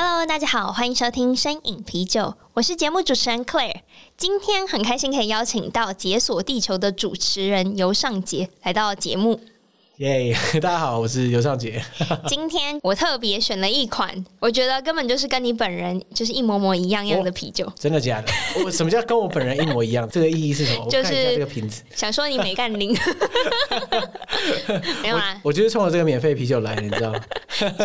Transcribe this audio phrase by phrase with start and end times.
[0.00, 3.80] Hello，大家好，欢迎收听身饮啤酒，我是节目主持人 Claire。
[4.16, 9.40] 今天很开心可以邀请到解锁地球的主持人尤尚杰来到节目。
[9.98, 11.82] 耶！Yeah, 大家好，我是尤尚杰。
[12.28, 17.70] 今天我特别选了一款，我觉得根本就是跟你本人就是一模模一样样的啤酒。
[17.76, 18.32] 真的假的？
[18.64, 20.08] 我 什么叫跟我本人一模一样？
[20.08, 20.88] 这个意义是什么？
[20.88, 21.82] 就是这个瓶子。
[21.96, 22.96] 想说你没干零。
[25.02, 27.20] 没有啊我，我就是冲着这个免费啤酒来的，你知道吗？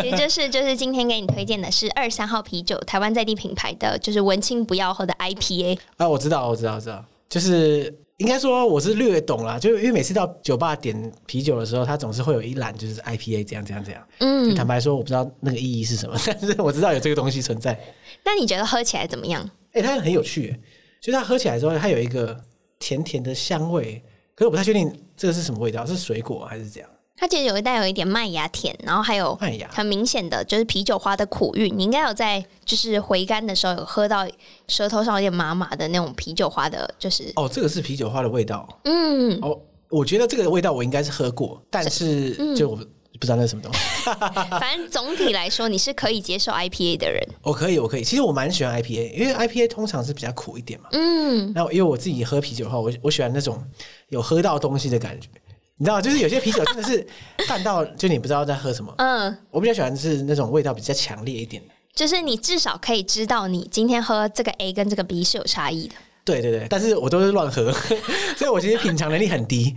[0.00, 5.78] 其实就是就是今天给你推荐的是二三号啤酒，台湾在地品牌的，就是文青不要喝的 IPA。
[5.96, 7.92] 啊，我知道，我知道，我知道，就是。
[8.18, 14.06] 应该说我是略懂啦，就因为每次到酒吧点啤酒的时候，他总是会有一栏就是 IPA 这样这样这样。
[14.20, 17.78] 嗯，坦白说我不知道那个意义是什么，但是我知道有这个东西存在。
[18.24, 19.42] 那你觉得喝起来怎么样？
[19.72, 20.56] 哎、欸，它很有趣，
[21.00, 22.40] 就是它喝起来之后，它有一个
[22.78, 24.00] 甜甜的香味，
[24.36, 26.88] 可是我不太确定这个是什么味道，是水果还是怎样？
[27.16, 29.38] 它其实有一带有一点麦芽甜，然后还有
[29.70, 31.72] 很明显的就是啤酒花的苦韵。
[31.76, 34.26] 你应该有在就是回甘的时候有喝到
[34.66, 38.68] 舌头上有点麻麻的那种啤酒花的，就是哦，这个是啤酒花的味道。
[38.84, 43.78] 嗯，哦，我觉得这个味道我应该是喝过，但是就我不知道那是什么东西。
[44.58, 47.22] 反正总体来说，你是可以接受 IPA 的人。
[47.42, 48.02] 我可以，我可以。
[48.02, 50.88] 其实我蛮喜欢 IPA，因为 IPA 通常是比较苦一点嘛。
[50.90, 53.64] 嗯，那因为我自己喝啤酒的话，我我喜欢那种
[54.08, 55.28] 有喝到东西的感觉。
[55.76, 57.06] 你知道，就是有些啤酒真的是
[57.48, 58.94] 淡到就你不知道在喝什么。
[58.98, 65.94] 嗯，我比较喜欢是那种味道比较强烈一点的，就是你至少可以知道你今天喝这个 A 跟这个 B 是有差异的。
[66.26, 67.70] 对对对，但是我都是乱喝，
[68.34, 69.76] 所以我其实品尝能力很低，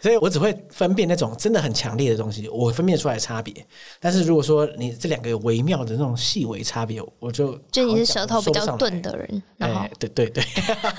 [0.00, 3.54] 所以我只会分辨那种真的很强烈的东西，我分辨出来的差别。
[4.00, 10.42] 但是如果说你这两个有微妙的那种细微差别，我就就你是舌头比较钝的人，然后、欸、对对对，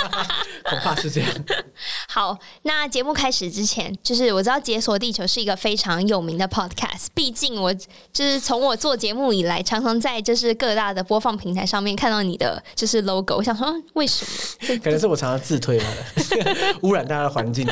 [0.63, 1.29] 恐怕是这样。
[2.17, 14.25] 好，那节目开始之前，就是我知道《解锁地球》是一个非常有名的 podcast，毕竟我就是从我做节目以来，常常在就是各大的播放平台上面看到你的就是 logo，我想说为什
[14.65, 14.79] 么？
[14.79, 15.85] 可能是我常常自推吧，
[16.81, 17.67] 污染大家的环境。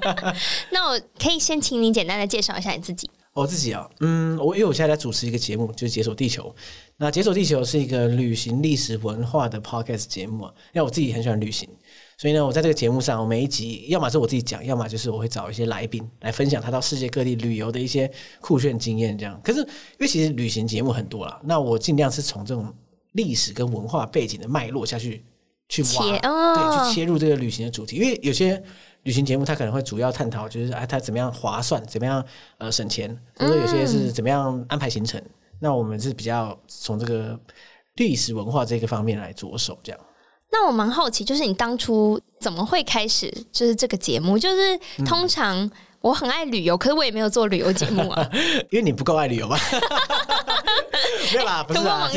[0.72, 3.10] 那我可以先请你简单的介绍一下你自己。
[3.34, 6.44] 我自己啊，嗯，我因为我现在在主持一个节目，就是《解锁地球》。
[6.96, 10.52] 那《解锁地球》是一个旅行历史文化的 podcast 节目啊。
[10.72, 11.68] 因为我自己很喜欢旅行，
[12.16, 18.10] 所以呢，我在这个节目上，我每一集要么是我自己讲，要么就是我会找一些来宾来分享他到世界各地旅游的一些
[18.40, 19.16] 酷炫经验。
[19.16, 19.66] 这样，可是因
[20.00, 22.72] 为其实旅行节目很多啦，那我尽量是从这种
[23.12, 25.24] 历史跟文化背景的脉络下去。
[25.66, 28.62] 去挖，哦、对，去切入这个旅行的主题，因为有些
[29.04, 32.22] 旅行节目它可能会主要探讨，就是哎，它怎么样划算，怎么样
[32.58, 35.18] 呃省钱，或者有些是怎么样安排行程。
[35.18, 37.36] 嗯、那我们是比较从这个
[37.94, 39.98] 历史文化这个方面来着手，这样。
[40.54, 44.38] 那我蛮好奇，就是你当初怎么会开始就是这个节目？
[44.38, 45.58] 就是通常。
[45.58, 45.70] 嗯
[46.04, 48.30] 我很爱旅游，可是我也没有做旅游节目啊。
[48.68, 49.58] 因为你不够爱旅游吧？
[51.32, 52.10] 没有啦，不是啊。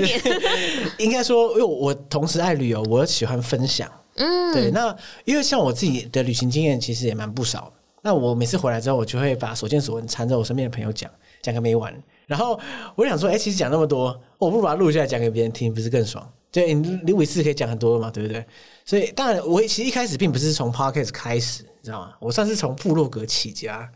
[0.99, 3.89] 应该说，因为我同时爱旅游，我喜欢分享。
[4.15, 4.69] 嗯，对。
[4.71, 4.93] 那
[5.23, 7.71] 因为像我自己的旅行经验，其实也蛮不少。
[8.01, 11.09] 那我每次回来之后，我就会把所见所闻缠着我身边的朋友讲，
[11.41, 11.95] 讲个没完。
[12.25, 12.59] 然后
[12.93, 16.29] 我想说，哎、欸，其实讲那么多，我不如把它录下来讲给别人听，不是更爽？
[16.52, 18.44] 对，你录一次可以讲很多嘛，对不对？
[18.85, 21.63] 所以，当然，我其实一开始并不是从 Podcast 开始。
[21.63, 22.13] 你知道吗？
[22.19, 23.90] 我算是从部落格起家。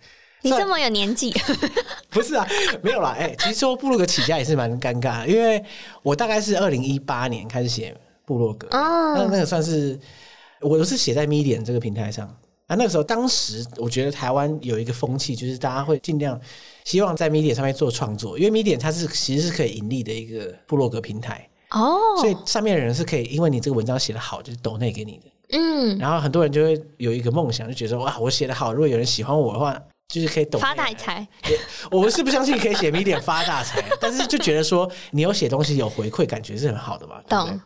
[0.44, 1.34] 你这么有年纪？
[2.10, 2.48] 不是啊，
[2.82, 3.16] 没有啦。
[3.18, 5.64] 哎、欸，其实说部落格起家也是蛮尴尬的，因为
[6.04, 7.96] 我大概是二零一八年开始写
[8.26, 8.68] 部落格。
[8.78, 9.16] 哦。
[9.18, 10.00] 那那个算是
[10.60, 12.28] 我都是写在 Medium 这个平台上
[12.68, 12.76] 啊。
[12.76, 16.40] 那个时候，当时我觉得台湾有一个风气，就是大家会尽量
[16.86, 21.48] 希望在 Medium 上面做创作，因为 Medium 它是其实是可以盈利的一个部落格平台。
[21.72, 22.18] 哦。
[22.20, 25.24] 所以上面的人是可以，因为你这个文章写得好，就是抖内给你的。
[25.54, 29.78] 嗯，然后很多人就会有一个梦想，就觉得哇，我写得好，如果有人喜欢我的话，
[30.08, 31.28] 就是可以抖发大财。
[31.90, 37.22] 我是不相信可以写 Medium 发大财，但是就觉得说你有写东西有回馈，感觉是很好的嘛。
[37.28, 37.48] 懂。
[37.48, 37.60] 对对，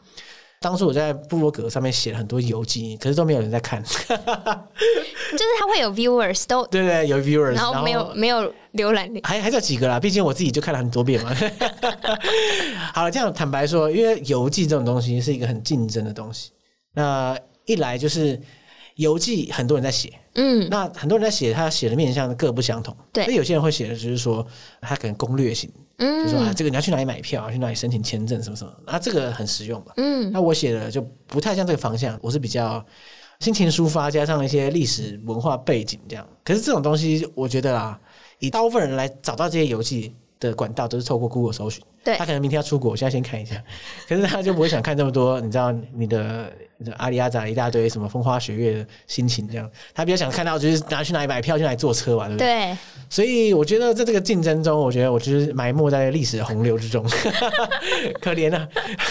[0.66, 3.84] 当初我在部落格上面写了很多游记，可是都没有人在看。
[3.86, 11.32] 就是他会有 viewers 都对对有 viewers，然后没有没有浏览率，还还有几个啦，毕竟我自己就看了很多遍嘛。
[12.96, 16.50] 好了，这样坦白说，因为游记这种东西是一个很竞争的东西，
[16.94, 17.38] 那。
[17.68, 18.40] 一来就是
[18.96, 22.96] 游记很多人在写，嗯，那很多人在写，他写的面向各不相同。
[23.12, 24.46] 对，那有些人会写的就是说，
[24.82, 29.94] 他可能攻略型，嗯，就说啊，这个你要去哪里买票，去哪里申请签证，什么什么，那这个很实用吧？
[29.98, 32.86] 嗯，那我写的就不太像这个方向，我是比较
[33.40, 36.28] 心情抒发，加上一些历史文化背景这样。
[36.44, 38.00] 可是这种东西，我觉得啊，
[38.40, 41.84] 以大部分人来找到这些游记的管道，都是透过 Google 搜寻。
[42.04, 43.56] 对，他可能明天要出国，我现在先看一下，
[44.08, 46.52] 可是他就不会想看这么多，你知道你的。
[46.98, 52.48] 阿里阿扎一大堆什么风花雪月的心情这样，他比较想看到就是拿去哪里买票，去哪里坐车嘛，对不对？
[52.48, 52.78] 对。
[53.10, 57.02] 所以我觉得在这个竞争中，我觉得我就是埋没在历史的洪流之中，
[58.22, 58.68] 可怜啊。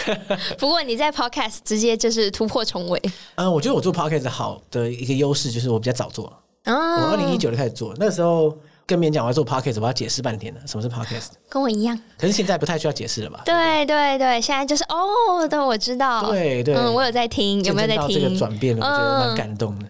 [0.61, 3.03] 不过你在 Podcast 直接就是突破重围。
[3.37, 6.27] 嗯， 我觉得我做 Podcast 好的一个优势就是我比较早做，
[6.67, 8.55] 哦、我二零一九就开始做，那个时候。
[8.87, 10.61] 跟别人讲我要做 podcast，我要解释半天了。
[10.67, 11.31] 什么是 podcast？
[11.49, 11.99] 跟我一样。
[12.19, 13.43] 可是现在不太需要解释了吧？
[13.45, 16.31] 对对对，现在就是哦，对，我知道。
[16.31, 18.21] 对对，嗯，我有在听，有没有在听？
[18.21, 19.87] 这个转变了，我觉得蛮感动的。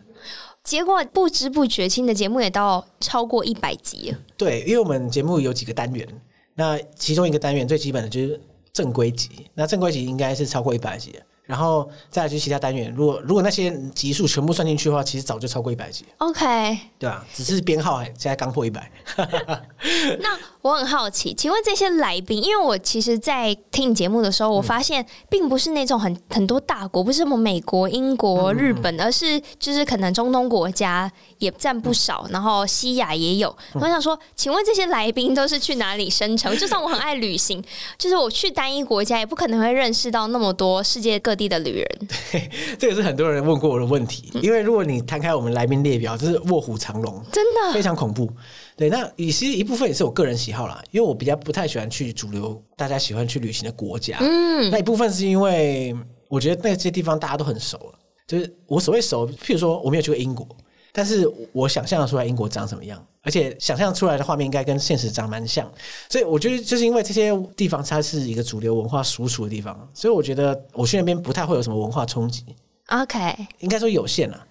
[0.62, 4.18] 结果不知不觉，新的节目也到超过一百集了。
[4.36, 6.08] 对，因为我们节目有几个单元，
[6.54, 8.40] 那其中一个单元最基本的就是
[8.72, 11.18] 正规集，那正规集应该是超过一百集的。
[11.44, 16.04] 然后再来就是其他单元，如果如果那些集数全部算进去的话，其实早就超过一百集。
[16.18, 18.90] OK，对啊，只是编号现在刚破一百。
[20.20, 33.54] 那我很好奇，请问这些来宾，因为我其实，在听你节目的时候，我发现并不是那种很很多大国，不是什么美国、英国、日本，而是就是可能中东国家也占不少，然后西亚也有。
[33.74, 36.56] 我想说，请问这些来宾都是去哪里生成？
[36.56, 37.62] 就算我很爱旅行，
[37.98, 42.08] 就是我去单一国家，也不可能会认识到那么多世界各地的旅人。
[42.32, 42.50] 对，
[42.80, 44.30] 这也是很多人问过我的问题。
[44.40, 48.30] 因为如果你摊开我们来宾列表，就是卧虎藏龙，真的非常恐怖。
[48.76, 54.18] 对，那其实一部分也是我个人喜好啦，因为我比较不太喜欢去主流大家喜欢去旅行的国家。
[54.20, 55.94] 嗯，那一部分是因为
[56.28, 60.44] 我觉得那些地方大家都很熟了，就是我所谓熟，譬如说我没有去过英国，
[60.90, 65.70] 但是我想象出来英国长什么样，而且想象出来的画面应该跟现实长蛮像，
[66.10, 72.44] 所以我觉得就是因为这些地方它是一个主流文化输出的地方，所以我觉得我去那边不太会有什么文化冲击。
[72.88, 74.46] OK，应该说有限了。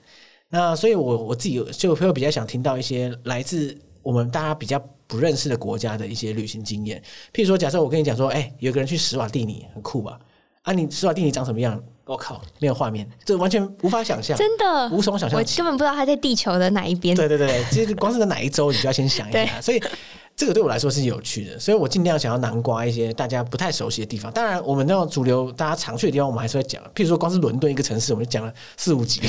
[0.48, 3.78] 那所以我我自己就会比较想听到一些来自。
[4.04, 7.02] 我们大家比较不认识的国家的一些旅行经验，
[7.34, 10.20] 譬如说，假设我跟你讲说，哎、欸，有个人去史瓦蒂尼，很酷吧？
[10.62, 11.82] 啊，你史瓦蒂尼长什么样？
[12.06, 17.16] 我靠，没有画面，这完全无法想象，真的无从想象，我根本不知道他在地球的哪一边。
[17.16, 19.82] 对对对，其实光是在哪一周，你就要先想一下，所以。
[20.36, 24.32] 这个对我来说是有趣的，所以我尽量想要南瓜一些大家不太熟悉的地方。
[24.32, 26.82] 当然，我们那种主流大家常去的地方，我们还是会讲。
[26.96, 29.22] 譬如说，光是伦敦一个城市，我们就讲了四五集。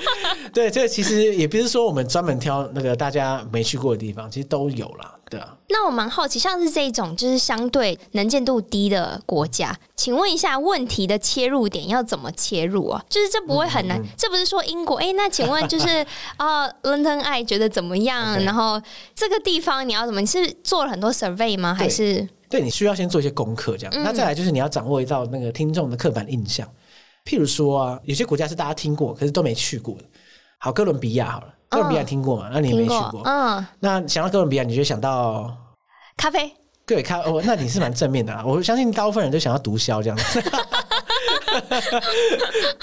[0.52, 5.14] 对，这个其实也不是说我们专门挑那个大家没去过的地方，其实都有啦。
[5.30, 5.56] 对啊。
[5.68, 13.02] 那我蛮好奇，像是这种就是相对能见度低的国家，请问一下，问题的切入点要怎么切入啊？
[13.08, 15.12] 就是这不会很难，嗯嗯嗯，这不是说英国哎？
[15.12, 16.04] 那请问就是
[16.36, 18.82] 啊，London Eye 觉得怎么样.然后
[19.14, 20.20] 这个地方你要怎么？
[20.20, 21.72] 你是做了很多 survey 吗？
[21.72, 22.16] 还是
[22.48, 23.92] 对，对你需要先做一些功课这样？
[23.94, 26.68] 嗯、那再来就是你要掌握一道那个听众的刻板印象，
[27.24, 30.04] 譬如说啊，有些国家是大家听过，可是都没去过的。
[30.58, 31.54] 好，哥伦比亚好了。
[31.70, 32.50] 哥伦比亚听过吗？
[32.52, 33.22] 那你也没去过。
[33.24, 35.56] 嗯，那想到哥伦比亚，你就想到
[36.16, 36.52] 咖啡。
[36.84, 38.42] 对，咖哦，那你是蛮正面的啊。
[38.44, 40.42] 我相信大部分人都想要毒枭这样子。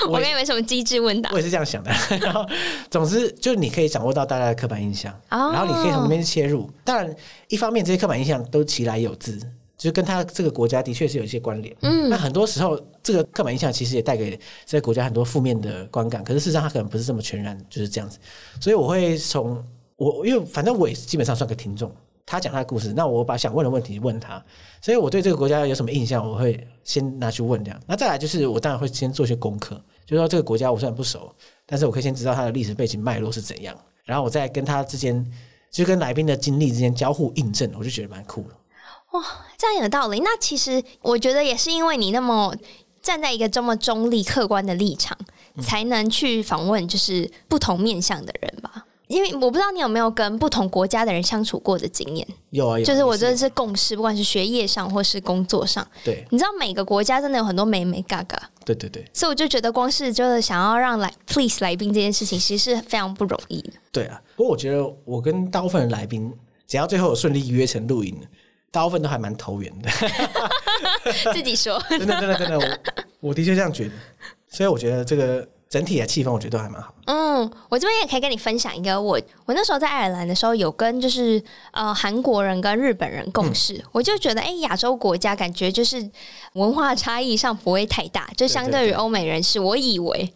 [0.08, 1.92] 我刚以为什么机智问答，我也是这样想的。
[2.22, 2.46] 然后，
[2.90, 6.70] 总之，就是你可以掌握到大家的刻板印象，然后你可以从那边切入。
[6.86, 7.14] 当然，
[7.50, 9.38] 一方面这些刻板印象都其来有自。
[9.78, 18.18] 就是跟他这个国家的确是有一些关联，嗯，那很多时候这个刻板印象其实也带给这个国家很多负面的观感，可是事实上他可能不是这么全然就是这样子，
[18.60, 19.64] 所以我会从
[19.96, 21.92] 我因为反正我也基本上算个听众，
[22.26, 24.44] 他讲他的故事，那我把想问的问题问他，
[24.82, 29.76] 所以我对这个国家有什么印象，我会先拿去问这样，那再来就是我当然会先做一些功课，
[30.08, 31.32] 就是说这个国家我虽然不熟，
[31.68, 35.24] 但是我可以先知道它的历史背景脉络是怎样，然后我再跟他之间
[35.70, 38.56] 就跟来宾的经历之间交互印证，我就觉得蛮酷的。
[39.12, 39.24] 哇，
[39.58, 40.20] 这样有道理。
[40.20, 42.54] 那其实我觉得也是因为你那么
[43.02, 45.18] 站在一个这么中立、客观的立场，
[45.56, 48.86] 嗯、才能去访问就是不同面向的人吧。
[49.08, 52.28] 因为我不知道你有没有跟不同国家的人相处过的经验。
[52.50, 52.84] 有啊，有。
[52.84, 55.88] 就是我真的是共事，不管是学业上或是工作上。
[56.04, 56.26] 对。
[56.30, 58.38] 你知道每个国家真的有很多眉眉角角。
[58.66, 59.10] 对对对。
[59.14, 63.72] 所以我就觉得，光是就是想要让来 please 来宾这件事情，其实是非常不容易的。
[63.94, 66.30] 对啊，不过我觉得我跟大部分的来宾，
[66.68, 68.14] 只要最后有顺利约成录影。
[68.72, 69.90] 大部分都还蛮投缘的，
[71.34, 73.92] 自己说，真的真的真的，我我的确这样觉得，
[74.50, 76.94] 所以我觉得这个整体的气氛我觉得都还蛮好。
[77.08, 86.10] 嗯，我这边也可以跟你分享一个，我我那时候在爱尔兰的时候，有跟就是呃韩国人跟日本人共事，嗯、我就觉得哎，亚洲国家感觉就是
[86.54, 90.34] 文化差异上不会太大，就相对于欧美人士，我以为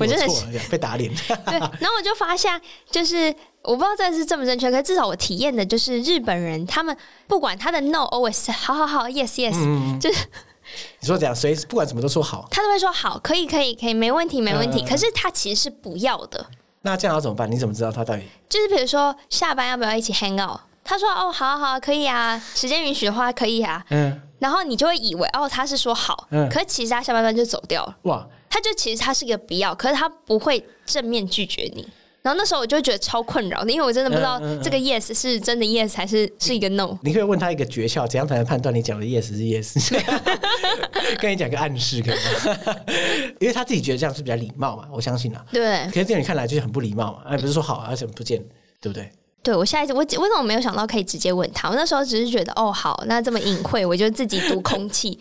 [0.00, 1.10] 我真的是 被打脸。
[1.46, 2.60] 对，然后我就发现，
[2.90, 10.18] 就是我不知道这是正不正确，可是至少我体验的就是日本人，他们不管他的 no always 好好好 yes yes，嗯、就是。
[11.00, 14.80] 你说怎样，谁不管怎么都说好，他都会说好，可以，可以，可以，没问题，没问题。
[14.80, 16.46] 呃、可是他其实是不要的。
[16.82, 17.50] 那这样要怎么办？
[17.50, 18.22] 你怎么知道他到底？
[18.48, 20.60] 就是比如说下班要不要一起 hang out？
[20.84, 23.84] 他说哦，好啊，好啊，可以啊，时间允许的话可以啊。
[23.90, 24.20] 嗯。
[24.38, 26.48] 然后你就会以为哦，他是说好，嗯。
[26.50, 27.96] 可是其实他下班班就走掉了。
[28.02, 28.26] 哇。
[28.50, 31.88] 他就其实他是一个不要，可是他不会正面拒绝你。
[32.24, 36.96] 然后那时候我就觉得超困扰的，因为我真的不知道这个 yes 是真的 yes 还是是一个 no。
[37.02, 39.94] 你可以问他一个诀窍，怎样才能判断你讲的 yes 是 yes？
[41.20, 42.76] 跟你讲个暗示可以吗？
[43.38, 45.44] 因为他自己觉得这样是比较礼貌嘛，我相信啊。
[45.52, 45.84] 对。
[45.88, 48.42] 可是在你看来就是很不礼貌嘛，哎，不是说好，而且不见，
[48.80, 49.12] 对不对？
[49.42, 51.68] 对，我下一次我为什么没有想到可以直接问他？
[51.68, 55.18] 我那时候只是觉得哦，好，那这么隐晦，我就自己读空气。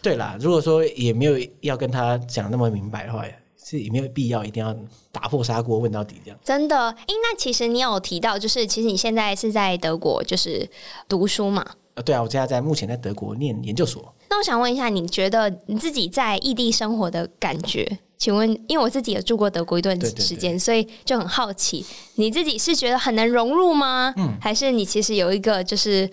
[0.00, 3.22] 对啦，如果说也没有要跟他讲那么明白的话。
[3.70, 4.74] 是也没有必要一定要
[5.12, 6.38] 打破砂锅问到底这样。
[6.42, 10.68] 真的，哎，那其实你有提到，就是其实你现在是在德国，就是
[11.08, 11.64] 读书嘛？
[11.94, 14.12] 呃，对啊，我现在在目前在德国念研究所。
[14.28, 17.98] 那我想问一下，你觉得你自己在异地生活的感觉？
[18.18, 21.86] 请问，因为我自己也住过德国一段时间，对对对，所以就很好奇，
[22.16, 24.12] 你自己是觉得很难融入吗？
[24.16, 26.10] 嗯，还是你其实有一个就是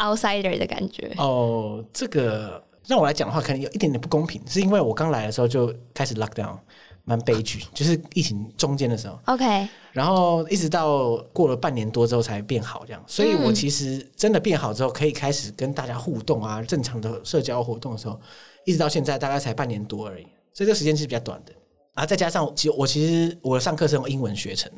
[0.00, 1.12] outsider 的感觉？
[1.16, 2.62] 哦，这个。
[2.86, 6.56] 让我来讲的话，可能有一点点不公平，是因为我刚来的时候就开始 lock down，
[7.04, 9.18] 蛮悲剧， 就是疫情中间的时候。
[9.26, 13.02] OK，然后一直到过了半年多之后才变好，这样。
[13.06, 18.20] 所以我其实真的变好之后，可以开始跟大家互动啊，正常的社交活动的时候，
[18.66, 21.52] 一直到现在大概才半年多而已，所以这个时间是比较短的。
[21.94, 24.70] 啊，再加上其实我其实我上课是用英文学成，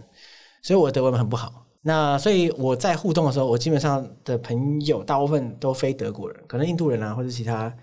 [0.63, 1.65] 所以我的德文很不好。
[1.83, 7.75] 那所以我在互动的时候，我基本上的朋友大部分都非德国人，可能印度人啊，或者其他。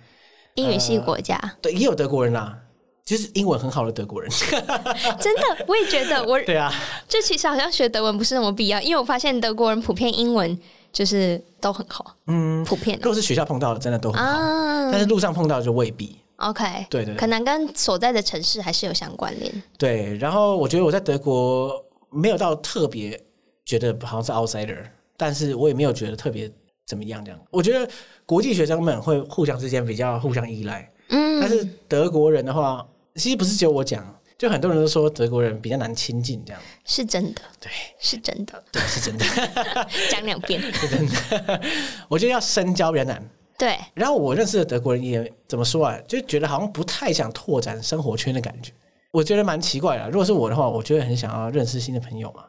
[0.56, 2.58] 英语系国家、呃、对，也有德国人啦，
[3.04, 4.30] 就是英文很好的德国人。
[5.20, 6.72] 真的，我也觉得我对啊，
[7.08, 10.58] 这其实好像学德文不是那么必要，因为我发现德国人普遍英文
[10.92, 12.98] 就是都很好，嗯，普遍。
[13.02, 16.18] 如果是学校碰到的，真的都很好，啊、但是路上碰到的就未必。
[16.38, 19.64] OK，对，对对，可能跟所在的城市还是有相关联。
[19.78, 23.20] 对，然后我觉得我在德国没有到特别
[23.66, 24.86] 觉得好像是 outsider，
[25.18, 26.52] 但是我也没有觉得特别。
[26.86, 27.24] 怎么样？
[27.24, 27.90] 这样，我觉得
[28.26, 30.90] 国际学生们会互相之间比较互相依赖。
[31.10, 34.04] 嗯，但是德国人的话，其实不是只有我讲，
[34.38, 37.42] 就很多人都说德国人比较难亲近，这样是真的。
[37.60, 38.64] 对，是真的。
[38.72, 39.26] 对，是真的。
[40.10, 41.62] 讲两遍，是真的。
[42.08, 43.24] 我觉得要深交比较难。
[43.58, 43.78] 对。
[43.94, 45.98] 然后我认识的德国人也怎么说啊？
[46.08, 48.72] 就觉得好像不太想拓展生活圈的感觉。
[49.12, 50.10] 我觉得蛮奇怪的。
[50.10, 52.46] 如果是我的话，我觉得很想要认识新的朋友嘛。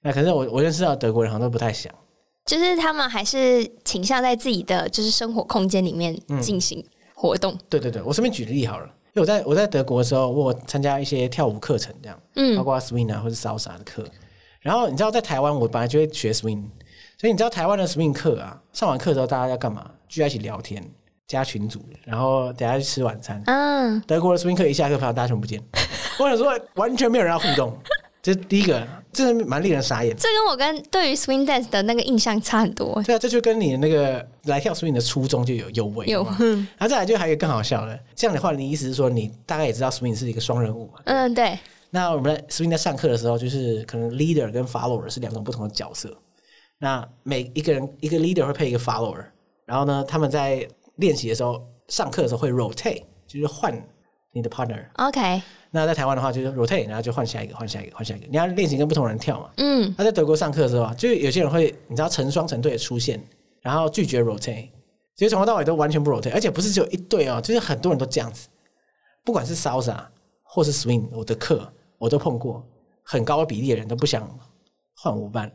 [0.00, 1.92] 那可是我我认识到德国人好像都不太想。
[2.44, 6.84] 就是他们还是倾向在自己的就是生活空间里面进行
[7.14, 7.52] 活动。
[7.52, 7.58] 嗯。
[7.68, 14.04] 对对对，我顺便举个例好了，因为我在我在德国的时候，我参加一些跳舞课程，这样，嗯，包括 swing 啊或者 salsa 的课。
[14.60, 16.62] 然后你知道，在台湾我本来就会学 swing，
[17.18, 19.90] 所以你知道台湾的 swing 课啊，上完课之后大家要干嘛？
[20.08, 20.84] 聚在一起聊天，
[21.26, 23.42] 加群组，然后等下去吃晚餐。
[23.46, 25.62] 嗯，德国的 swing 课一下课，发现大家全不见，
[26.18, 27.76] 我想说完全没有人要互动。
[28.22, 30.16] 这是第一个，这是蛮令人傻眼。
[30.16, 33.02] 这跟我跟对于 swing dance 的那个印象差很多。
[33.02, 36.06] 对啊，这就跟你的那个来跳 swing 的初衷就有有违。
[36.06, 41.00] 有，然后再来就还有更好笑的，这样的话，你意思是说你大概也知道 swing 是一个双人舞嘛？
[41.06, 41.58] 嗯，对。
[41.90, 46.16] 那我们在 swing 在上课的时候，就是可能 leader 跟 follower 是两种不同的角色。
[46.78, 49.24] 那每一个人一个 leader 会配一个 follower，
[49.66, 53.76] 然后呢，他们在练习的时候，上课的时候会 rotate，就是换
[54.32, 54.84] 你的 partner。
[54.94, 55.42] OK。
[55.70, 58.26] 那在台湾的话，就是 rotate，然后就换下一个，换下一个，换下一个。
[58.28, 59.50] 你要练习跟不同人跳嘛。
[59.56, 59.94] 嗯。
[59.96, 63.22] 那在德国上课的时候啊，就有些人会，你知道成双成对的出现，
[63.60, 64.68] 然后拒绝 rotate，
[65.16, 68.48] 其实从头到尾都完全不 rotate，而且不是只有一对哦，就是很多人都这样子。
[69.24, 69.96] 不管是 salsa
[70.42, 72.62] 或是 swing，我的课我都碰过，
[73.02, 74.28] 很高的比例的人都不想
[74.96, 75.50] 换舞伴。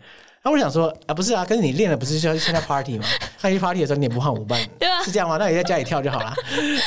[0.48, 3.04] 那我想说啊，不是啊，可是你练了不是就要参加 party 吗？
[3.38, 5.36] 参加 party 的时候你也不换舞伴， 对啊，是这样吗？
[5.38, 6.34] 那你在家里跳就好了。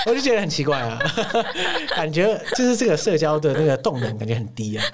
[0.06, 0.98] 我就觉得很奇怪啊，
[1.94, 4.84] 感觉就是这个社交的那个动能感觉很低啊。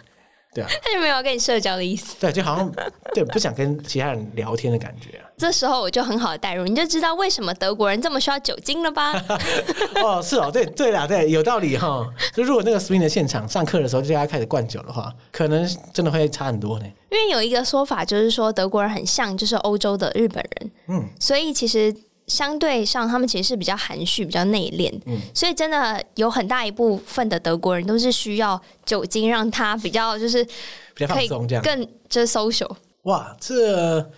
[0.56, 2.16] 对啊，他就没有跟你社交的意思。
[2.18, 2.72] 对，就好像
[3.12, 5.28] 对不想跟其他人聊天的感觉啊。
[5.36, 9.12] 这时候我就很好的代入，你就知道为什么德国人这么需要酒精了吧？
[10.02, 12.08] 哦，是哦，对对啦，对，有道理哈。
[12.32, 16.86] 就如果那个 swing 的现场上课的时候就大家开始灌酒的话，可能真的会差很多呢。
[17.10, 21.94] 因为有一个说法就是说德国人很像就是欧洲的日本人，嗯，所以其实
[22.26, 30.44] 相对上他们其实是比较含蓄、比较内敛，嗯，所以真的有很大一部分的德国人都是需要酒精让他比较就是
[30.94, 32.70] 比较放松，这样更就是 social。
[33.02, 34.10] 哇，这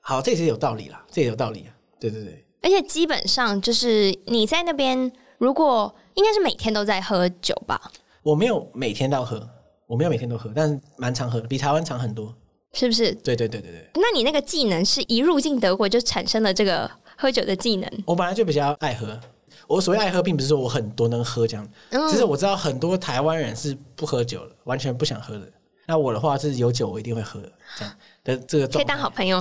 [0.00, 2.44] 好，这也是有道理啦，这也有道理啊，对对对。
[2.62, 7.80] 而且基本上就是你在那边，如果应该是每天都在喝酒吧？
[8.22, 9.48] 我没有每天都喝，
[9.86, 12.34] 我没有每天都喝，但蛮常喝的，比台湾常很多，
[12.72, 13.12] 是不是？
[13.16, 13.90] 对对对对对。
[13.94, 17.90] 那你那个技能是一入境德国就产生了这个喝酒的技能？
[18.04, 19.18] 我本来就比较爱喝，
[19.66, 25.46] 我所谓爱喝，并不是说我很多能喝这样，嗯，其实我知道很多台湾人是不喝酒的，完全不想喝的。
[25.88, 27.94] 那我的话是有酒我一定会喝的，这样
[28.24, 29.40] 的这个可以当好朋友，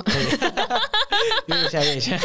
[1.47, 2.15] 约一下约一下。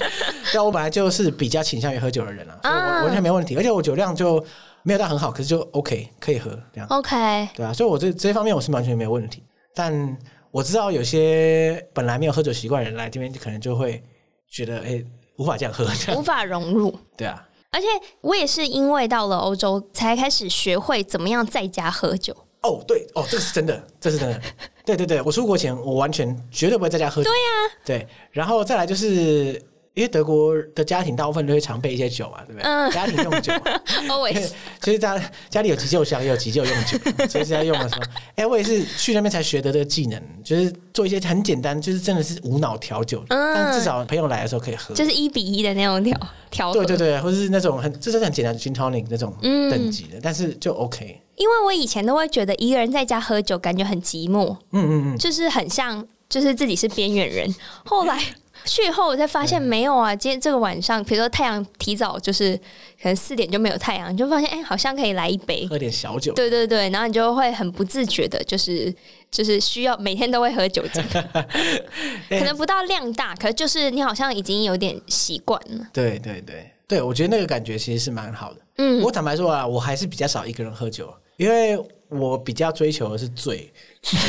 [0.52, 4.44] 但我本来就是比较倾向于喝酒的人啊，所以我完全没问题，而且我酒量就
[4.82, 6.86] 没有到很好，可是就 OK 可以喝这样。
[6.90, 9.42] OK，对啊，所以我这这方面我是完全没有问题。
[9.74, 10.18] 但
[10.50, 14.02] 我知道有些本来没有喝酒习惯的人来这边，可能就会
[14.50, 16.94] 觉得哎、欸、无法这样喝这样，无法融入。
[17.16, 17.86] 对啊，而且
[18.20, 22.36] 我也是因为到了欧洲才开始学会怎么样在家喝酒。
[22.62, 24.42] 哦，对哦，这是真的，这是真的。
[24.84, 27.30] 对对对，我出国前我完全绝对不会在家喝酒。
[27.30, 29.62] 对呀、啊，对，然后再来就是。
[29.94, 32.62] 因为德国的家庭大部分都会常备一些酒嘛，对不对？
[32.62, 33.52] 嗯，家庭用酒，
[34.08, 34.50] always。
[34.80, 35.20] 所以家
[35.50, 36.96] 家里有急救箱，也有急救用酒，
[37.28, 38.02] 所以在用的时候，
[38.36, 46.18] 哎，我也是去那边才学的这个技能，就是做一些很简单，就是真的是无脑调酒，嗯，但至少朋友来的时候可以喝，就是一比一的那种调
[46.50, 46.72] 调。
[46.72, 51.20] 对对对，或者是那种很，这是很简单的 gin tonic 那种等级的，嗯，但是就 OK。
[51.34, 57.52] 因为我以前都会觉得一个人在家喝酒感觉很寂寞，嗯嗯嗯，就是很像，就是自己是边缘人。
[57.84, 58.22] 后来。
[58.64, 62.56] 去后我才发现没有啊，今天这个晚上，比如说太阳提早，就是
[63.02, 66.32] 可能四点就没有太阳，你就发现哎、欸，好像可以来一杯，喝点小酒。
[66.34, 68.94] 对对对，然后你就会很不自觉的，就是
[69.30, 71.02] 就是需要每天都会喝酒精，
[72.28, 75.86] 可能不到量大，可是就是你好像已经有点习惯了。
[75.92, 78.60] 对对对对，我觉得那个感觉其实是蛮好的。
[78.76, 83.72] 嗯，我坦白说啊，我还是比较少一个人喝酒，因为我比较追求的是醉，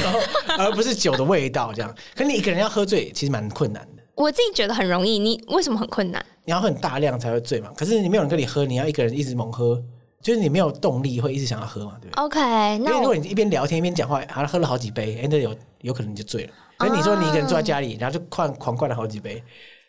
[0.03, 0.19] 然后
[0.57, 1.95] 而不是酒的味道这样。
[2.15, 3.90] 可是你一个人要喝醉，其实蛮困难的。
[4.21, 6.23] 我自己觉得很容易，你为什么很困难？
[6.45, 7.71] 你要很大量才会醉嘛。
[7.75, 9.81] 可是你没有人跟你喝，你要一个人一直猛喝，
[10.21, 16.53] 就是你没有动力会一直想要喝嘛，对不对？OK，那如果你一边聊天一边讲话，好像喝了好几杯，哎、欸，那有有可能你就醉了。
[16.77, 19.43] 可是你说你一个人坐在家里，然后就狂狂灌了好几杯，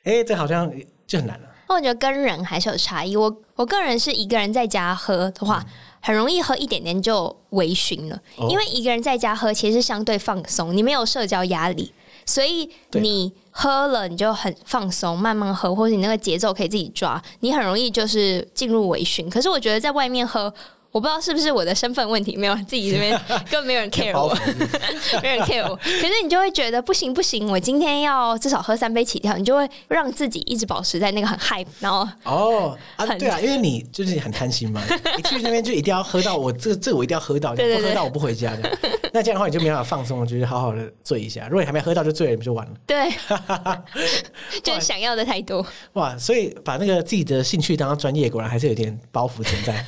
[0.05, 0.71] 哎、欸，这好像
[1.07, 1.49] 就很难了。
[1.69, 3.17] 那我觉得跟人还是有差异。
[3.17, 11.95] 我我个人是一个人在家喝的话，嗯、很容易喝一点点就微醺了，哦，因为一个人在家喝其实是相对放松，你没有社交压力。
[12.27, 19.29] 所以你喝了，你就很放松，慢慢喝，或者你那个节奏可以自己抓，你很容易就是进入微醺。
[19.29, 20.53] 可是我觉得在外面喝。
[20.93, 23.19] 我不知道是不是我的身份问题，没有自己这边
[23.51, 24.33] 根本没有人 care 我，
[25.23, 25.75] 没人 care 我。
[25.77, 34.83] 可是你就会觉得不行不行，我今天要至少喝三杯起跳，你就会让自己一直保持在那个很 high，然后哦啊对啊，因为你就是很贪心嘛，
[35.17, 38.79] 你去那边就一定要喝到我这个这个我一定要喝到，不喝到我不回家的。
[39.15, 41.47] 那这样的话你就没办法放松，就是好好的醉一下。
[41.49, 42.73] 如果你还没喝到就醉了，不就完了？
[42.87, 43.11] 对，
[44.63, 49.85] 就是想要的太多哇，所以把那个自己的兴趣当专业，果然还是有点包袱存在。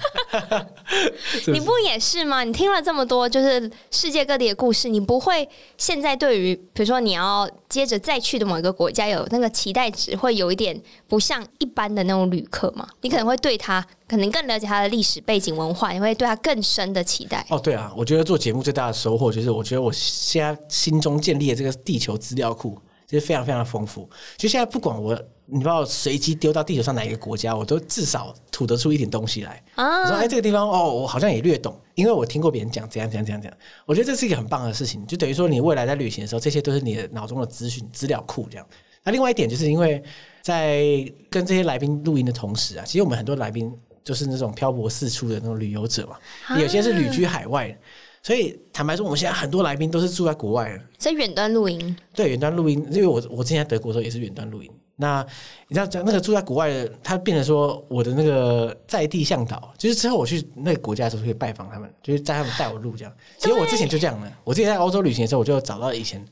[1.23, 2.45] 是是，你不也是吗？
[2.45, 12.89] 你听了这么多，就是世界各地的故事，你不会现在对于比如说你要接着再去的某一个国家有那个期待值，会有一点不像一般的那种旅客吗？
[13.01, 17.45] 你可能会对他可能更了解他的历史背景文化，你会对他更深的期待。
[17.51, 22.79] 哦，对啊，我觉得做节目最大的收获就是，我觉得我现在心中建立的这个地球资料库，
[23.09, 24.09] 其实非常非常的丰富。
[24.37, 25.19] 就现在不管我。
[25.47, 29.63] 你把我随机丢到地球上哪一个国家，我都至少吐得出一点东西来。
[29.75, 33.59] 啊，我说哎，这个地方哦，我好像也略懂，因为我听过别人讲怎样怎样怎样怎样。
[33.85, 38.67] 我觉得这是一个很棒的事情，就等于说你未来在旅行的时候，这些都是你的脑中的资讯资料库这样。
[39.03, 40.03] 那另外一点就是因为
[40.41, 40.83] 在
[41.29, 43.71] 跟这些来宾录音的同时啊，其实我们很多来宾
[44.03, 47.79] 就是那种漂泊四处的那种旅游者嘛，啊、有些是旅居海外，
[48.23, 51.95] 所以坦白说，我们现在很多来宾都是住在国外的，在远端录音。
[52.15, 54.71] 对，远端录音，因为我我之前在德国的时候也是远端录音。
[54.97, 55.27] 那
[55.69, 63.13] 你知道，那个住在国外的，他变成说我的那个在地向导，就是之后我去那个国家的时候可以拜访他们，就是在他们带我路这样。
[63.39, 66.25] 其实我之前就这样的，我之前在欧洲旅行的时候，我就找到以前。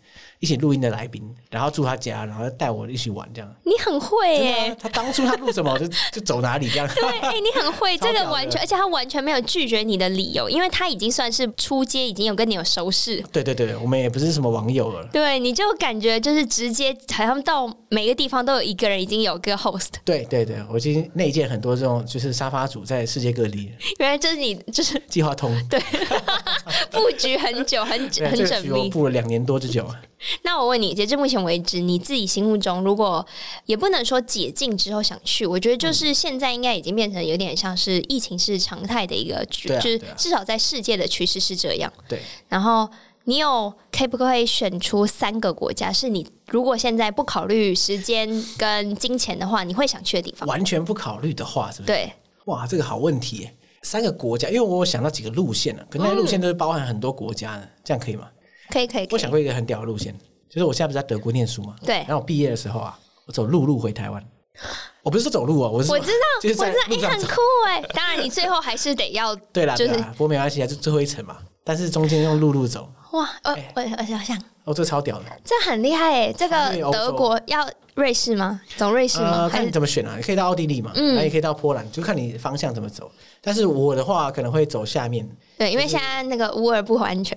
[0.42, 3.48] 一起录音的来宾，然后住他家，然后带我一起玩，这样。
[3.62, 4.76] 你很会耶！
[4.81, 6.88] 他当初他录什么， 就就走哪里这样。
[6.96, 13.22] 对，哎、欸，你很会， 这个完全，而且他完全没有拒绝你的理由，因为他已经算是出街，已经有跟你有熟识。
[13.31, 15.09] 对对对，我们也不是什么网友了。
[15.12, 19.90] 对，你就感觉就是直接，好像到每个地方都有一个人已经有个 host。
[20.05, 23.70] 对对对，我已经内建很多这种就是沙发主在世界各地。
[24.00, 25.57] 原来这是你就是计划通。
[25.68, 25.81] 对。
[26.90, 29.87] 布局很久，很很缜密，布了两年多之久。
[30.42, 33.27] 那我问你，截至目前为止，你自己心目中，如果
[33.66, 41.92] 也不能说解禁之后想去，我觉得就是现在应该已经变成有点像是疫情是常态的一个局，就是至少在世界的趋势是这样。
[42.09, 42.20] 对。
[42.48, 42.88] 然后
[43.25, 50.48] 你有可以不可以选出三个国家，是你如果现在不考虑时间跟金钱的话，你会想去的地方？
[50.48, 51.87] 完全不考虑的话，是不是？
[51.87, 52.12] 对。
[52.44, 53.48] 哇，这个好问题。
[53.82, 58.28] 三个国家，因为我想到几个路线啊，可那些路线都是包含很多国家的，嗯、这样可以吗？
[58.70, 59.12] 可以可以，可以。
[59.12, 60.16] 我想过一个很屌的路线，
[60.48, 61.74] 就是我现在不是在德国念书嘛？
[61.84, 61.96] 对。
[61.96, 64.24] 然后我毕业的时候啊，我走陆路回台湾。
[65.02, 67.82] 我不是说走路啊，我是我知道，就是在路上你很酷哎。
[67.94, 71.38] 当然，你最后还是得要 对啦，就是不过没关系啊，就最后一层嘛。
[71.64, 72.88] 但是中间用陆路走。
[73.12, 76.33] 哇，呃，我我想想，哦，这个超屌的，这很厉害哎。
[76.33, 78.61] 这个德国要瑞士吗？
[78.77, 79.48] 走瑞士吗？
[79.51, 80.14] 看你怎么选啊？
[80.16, 83.11] 你可以到奥地利嘛，嗯，也可以到波兰，就看你方向怎么走。
[83.42, 87.37] 但是我的话可能会走下面，对，因为现在那个乌尔不安全。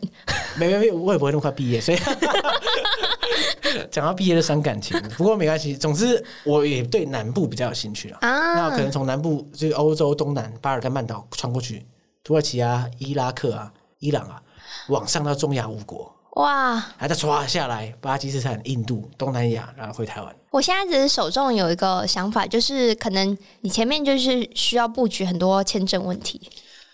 [0.57, 1.97] 没 没没，我也不会那么快毕业，所以
[3.91, 4.97] 讲到毕业就伤感情。
[5.17, 8.19] 不过没关系，总之我也对南部比较有兴趣啊。
[8.21, 11.85] 那可能从南部就是欧洲东南巴尔干半岛穿过去，
[12.23, 14.41] 土耳其啊、伊拉克啊、伊朗啊。
[14.89, 20.35] 往上到中亚五国，哇，还在刷下来，巴基斯坦、印度、东南亚，然后回台湾。
[20.51, 26.41] 我现在只是手中有一个想法，就是可能你前面就是需要布局很多签证问题。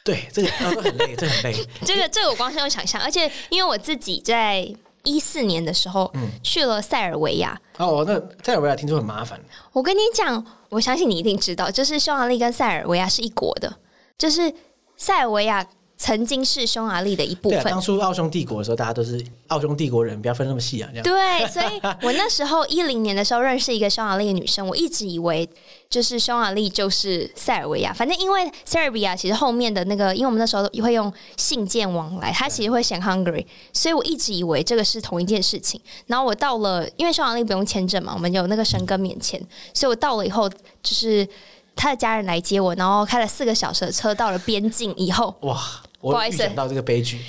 [0.03, 1.67] 对，这个很累，这个很累。
[1.85, 4.67] 这个这个我光是有想象，而且因为我自己在
[5.03, 7.59] 一四年的时候，嗯，去了塞尔维亚。
[7.77, 9.39] 哦，那塞尔维亚听说很麻烦。
[9.73, 13.71] 我跟你讲，我相信你一定知道，就是匈牙利跟塞尔维亚是一国的，
[14.17, 14.51] 就是
[14.97, 15.67] 塞尔维亚。
[16.01, 17.63] 曾经是匈牙利的一部分。
[17.63, 20.89] 当初奥匈帝国的时候，大家都是奥匈帝国人，不要分那么细啊。
[20.91, 21.03] 这样。
[21.03, 25.47] 对， 所以我那时候一零年的时候认识一个匈牙利的女生，我一直以为
[25.91, 27.93] 就是匈牙利就是塞尔维亚。
[27.93, 35.79] 反正因为塞尔维亚其实后面的那个，因为我们那时候会用信件往来，它其实会写 Hungary，所以我一直以为这个是同一件事情。
[36.07, 39.39] 然后我到了，因为匈牙利不用签证嘛，我们有那个申根免签，
[39.71, 41.27] 所以我到了以后就是
[41.75, 45.61] 他的家人来接我，然后开了四个小时的车到了边境以后，哇。
[46.01, 47.19] 不好意思，到这个悲剧。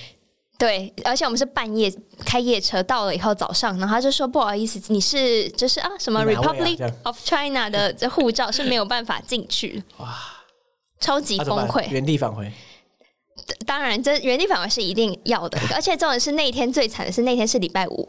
[0.59, 1.93] 对，而且我们是半夜
[2.25, 9.83] 开夜车到了以后，早上，然后他就说不好意思，你是就是啊什么 Republic of China 的这护照是没有办法进去。
[9.97, 10.17] 哇，
[11.01, 12.53] 超级崩溃，原地返回。
[13.67, 18.09] 当然，这原地返回是一定要的， 而且重点是那一天最惨的是那天是礼拜五，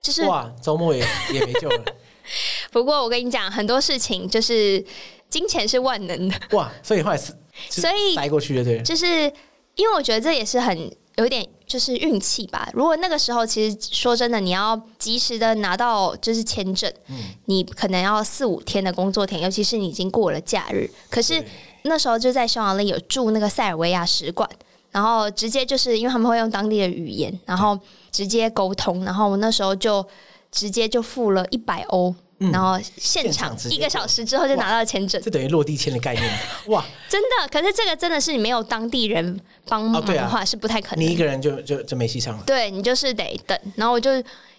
[0.00, 1.84] 就是哇，周末也也没救了。
[2.72, 4.82] 不过我跟你讲，很多事情就是
[5.28, 6.34] 金钱是万能的。
[6.52, 7.34] 哇，所以后来是
[7.68, 9.30] 所以塞过去的对，就是。
[9.76, 12.68] 因为我觉得这也是很有点就是运气吧。
[12.74, 20.90] 如果那个时候，其实说真的，你要及时的拿到就是签证，嗯，你可能要四五天的工作天，尤其是你已经过了假日。
[21.08, 21.42] 可是
[21.82, 24.48] 那时候就在匈牙利有住那个塞尔维亚使馆，
[24.90, 27.78] 然后直接就是因为他们会用当地的语言，然后
[28.10, 30.06] 直接沟通，然后我那时候就
[30.50, 32.14] 直接就付了一百欧。
[32.50, 36.82] 然后现场一个小时之后就拿到签证，这等于落地签的概念 哇！
[37.06, 42.42] 真的，可是这个真的是你没有当地人帮忙的话是不太可能，你一个人就就就没戏唱了。
[42.46, 43.58] 对，你就是得等。
[43.76, 44.10] 然后我就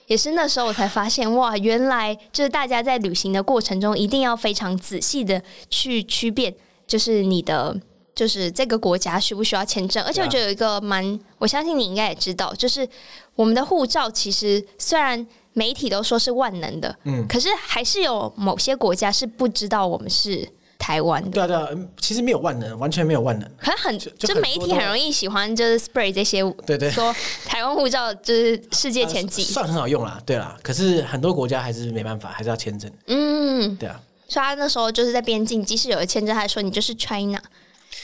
[0.05, 5.41] 也是那时候我才发现哇，原来就是大家在旅行的过程中一定要非常仔细的
[5.71, 6.53] 去区辨，
[6.85, 7.75] 就是你的
[8.13, 10.03] 就是这个国家需不需要签证。
[10.03, 12.87] 而且我觉得有一个蛮，我相信你应该也知道，就是
[13.33, 15.25] 我们的护照其实虽然。
[15.53, 20.47] 媒体都说是万能的，嗯，可是还是有某些国家是不知道我们是
[20.79, 21.29] 台湾的。
[21.29, 21.67] 对啊，对啊，
[21.99, 23.51] 其实没有万能，完全没有万能。
[23.57, 27.13] 可很就，就媒体很容易喜欢就是 spray 这些，对对，说
[27.45, 30.21] 台湾护照就是世界前几，啊，算很好用啦。
[30.25, 32.91] 对啦，可是很多国家还是没办法，还是要签证。
[33.07, 33.99] 嗯，对啊。
[34.27, 37.41] 所以他那时候就是在边境，即使有了签证，他说你就是 China，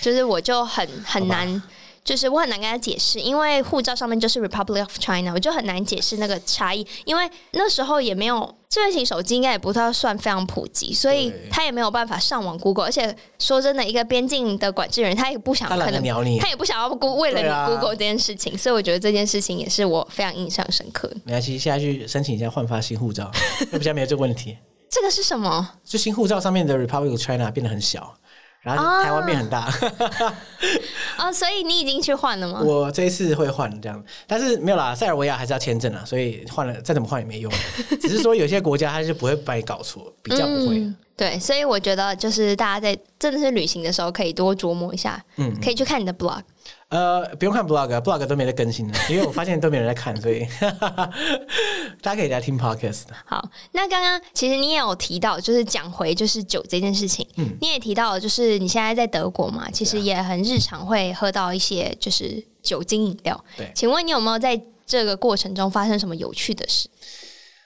[0.01, 1.62] 就是我就很很难。
[2.08, 6.88] 就是我很难跟他解释，因为护照上面就是 Republic of China，我就很难解释那个差异。
[7.04, 12.86] 因为那时候也没有智慧型手机，应该也不太算非常普及，所以他也没有办法上网 Google。
[12.86, 16.02] 而且说真的，一个边境的管制人，他也不想可能
[16.39, 21.12] 他也不想要 Google 为了你 Google 这件事情，啊、所以我觉得这件事情也是我非常印象深刻。
[21.26, 23.30] 没关系，现在去申请一下换发新护照，
[23.74, 24.58] 比较没有这个问题。
[24.89, 25.74] 这个是什么？
[25.84, 28.15] 就新护照上面的 Republic of China 变得很小。
[28.75, 30.34] 然后台湾变很大啊，
[31.17, 32.62] 啊， 所以你已经去换了吗？
[32.62, 37.51] 我这一次会换这样，但是没有啦，塞尔维亚还是要签证啊，所以换了再怎么换也没用。
[38.01, 40.80] 只是说有些国家它是不会把你搞错，比较不会。
[40.80, 45.19] 嗯对，所以我觉得就是大家在真的是旅行的时候，可以多琢磨一下。
[45.38, 46.41] 嗯，可以去看你的 blog。
[46.89, 50.47] 呃，不用看 blog，blog 都没得更新了，因为我发现都没人在看，所以
[52.02, 53.04] 大家可以来听 podcast。
[53.26, 57.28] 好，那刚刚其实你也有提到，就是讲回就是酒这件事情。
[57.36, 63.45] 嗯，你也提到，就是你现在在德国嘛，其实也很日常会喝到一些就是酒精饮料。
[63.58, 66.89] 对，请问你有没有在这个过程中发生什么有趣的事？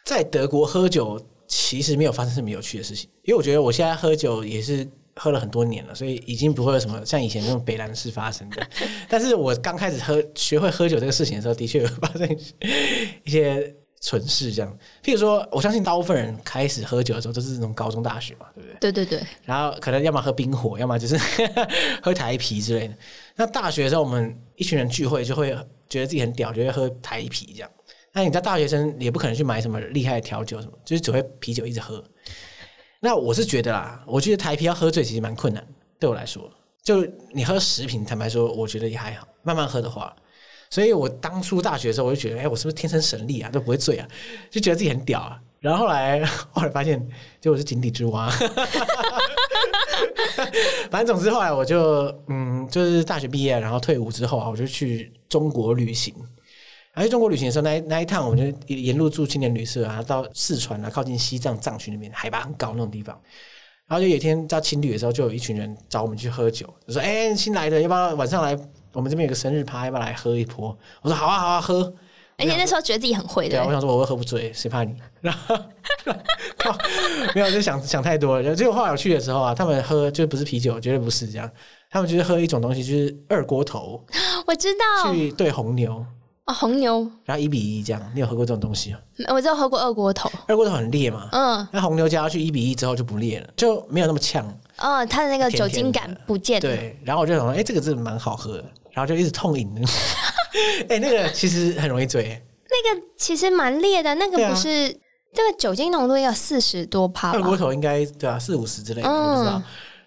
[0.03, 8.67] 在德国喝酒其实没有发生什么有趣的事情，因为我觉得我现在喝酒也是喝了很多年了，所以已经不会有什么像以前那种北兰事发生的。
[9.09, 12.37] 但是我刚开始喝学会喝酒这个事情的时候，的确有发生
[13.23, 13.75] 一些。
[14.03, 18.75] 蠢事这样，譬如说，我相信大部分人开始喝酒的时候都是那种高中、大学嘛，对不对？
[18.79, 19.21] 对对对。
[19.45, 21.15] 然后可能要么喝冰火，要么就是
[22.01, 22.95] 喝台啤之类的。
[23.35, 25.51] 那大学的时候，我们一群人聚会就会
[25.87, 27.69] 觉得自己很屌，就会喝台啤这样。
[28.11, 32.03] 那你在大学生也不可能去买什么厉害的调酒什么，就是只会啤酒一直喝。
[33.03, 35.67] 那我是觉得啦，我觉得台啤要喝醉其实蛮困难，
[35.99, 36.47] 对我来说，
[36.83, 39.27] 就你喝十瓶，坦白说，我觉得也还好。
[39.41, 40.15] 慢慢喝的话。
[40.69, 44.07] 所以我当初大学的时候，我就觉得，哎、我是不是天生神力啊，都不会醉啊，
[44.51, 45.37] 就觉得自己很屌啊。
[45.59, 47.05] 然后后来 后来发现，
[47.41, 48.31] 就我是井底之蛙。
[50.91, 56.13] 反正总之后来我就，嗯，就是大学毕业，然后退伍之后啊，我就去中国旅行。
[56.93, 63.17] 然后去中国旅行的时候，那那一趟，我们就沿路住青年旅社啊，到四川啊，靠近西藏藏区那边，海拔很高那种地方。
[63.87, 68.57] 然后就有一天到青旅的时候，就有一群人找我们去喝酒，就说：“哎、欸，新来的，要不要晚上来？”
[68.93, 70.77] 我们这边有个生日趴，要不要来喝一波？
[71.01, 71.93] 我说好啊，好啊，喝。
[72.37, 73.57] 而且那时候觉得自己很会的。
[73.57, 74.95] 对，我想说我会喝不醉，谁怕你？
[75.21, 75.55] 然后
[77.35, 78.55] 没有，就想想太多了。
[78.55, 81.49] 结果后来我去的时候啊，他们喝就不是啤酒，绝对不是这样。
[81.89, 84.03] 他们就是喝一种东西，就是二锅头。
[84.47, 85.13] 我知道。
[85.13, 86.05] 去兑红牛。
[86.51, 87.09] 哦，红牛。
[87.23, 88.99] 然后一比一这样，你有喝过这种东西吗？
[89.29, 90.29] 我只有喝过二锅头。
[90.47, 91.29] 二锅头很烈嘛？
[91.31, 91.67] 嗯。
[91.71, 94.45] 那红牛加下去一比一之后就不烈了，就没有那么呛。
[94.77, 96.61] 哦，它的那个酒精感不见了。
[96.61, 96.99] 对。
[97.03, 98.65] 然后我就想说，哎，这个真的蛮好喝的。
[98.91, 99.71] 然后就一直痛饮，
[100.89, 102.43] 哎、欸，那个其实很容易醉。
[102.69, 104.93] 那个其实蛮烈的，那个不是、啊、
[105.33, 109.61] 这个酒精浓度要四十多帕，二锅头应该对啊，四五十之类的，嗯、我不知道。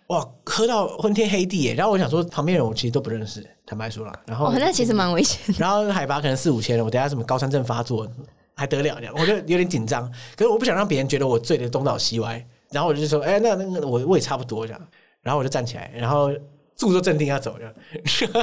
[0.09, 1.75] 哇，喝到昏天黑地耶！
[1.75, 4.13] 然后我想说，旁边人我其实都不认识，坦白说了。
[4.27, 5.55] 然后、哦、那其实蛮危险。
[5.59, 8.07] 然后海拔可能四五千了，我等下什么高山症发作
[8.55, 10.11] 还得了这样，我就有点紧张。
[10.37, 14.89] 可是我不想让别人觉得我醉的东倒西歪，然后我就说，哎，那那个我我也差不多这样。
[15.23, 16.31] 然后我就站起来，然后。
[16.77, 17.73] 故作镇定要走了，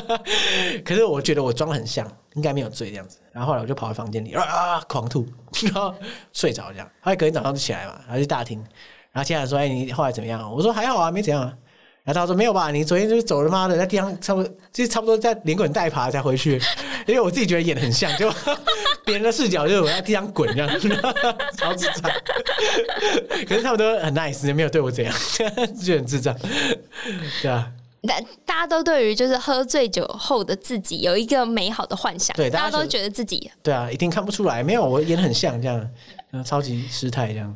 [0.84, 3.20] 可是我觉得我装得很像，应该没有醉这样子。
[3.32, 5.28] 然后后来我就跑到房间里啊啊狂吐，
[5.64, 5.94] 然后
[6.34, 6.90] 睡着这样。
[7.02, 8.64] 后来隔天早上就起来嘛，然后去大厅，
[9.12, 11.54] 然后接下来说：“哎，你后来怎么样？”我说：“还好啊，没怎样啊。”
[12.04, 12.72] 然后他说：“没有吧？
[12.72, 16.60] 你昨天就是走了妈的，在地上差不多，就差不多在连滚带爬才回去，
[17.06, 18.32] 因为我自己觉得演的很像，就
[19.06, 20.80] 别人的视角就是我在地上滚这样，
[21.58, 22.12] 超智障。
[23.48, 25.14] 可是他们都很 nice，没有对我怎样，
[25.84, 26.36] 就很智障，
[27.42, 27.72] 对啊。”
[28.08, 35.88] 大大家都对于就是喝醉酒后的自己有一个美好的幻想，对，大家都觉得自己对啊，一定看不出来，没有，我演的很像这样，
[36.44, 37.54] 超级失态这样，